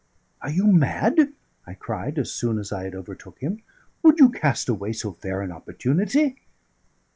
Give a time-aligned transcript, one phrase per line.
[0.41, 1.33] "Are you mad?"
[1.67, 3.61] I cried, so soon as I had overtook him.
[4.01, 6.41] "Would you cast away so fair an opportunity?"